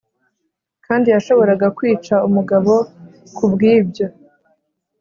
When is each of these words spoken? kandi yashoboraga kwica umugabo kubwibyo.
kandi 0.85 1.07
yashoboraga 1.15 1.67
kwica 1.77 2.15
umugabo 2.27 2.73
kubwibyo. 3.35 4.05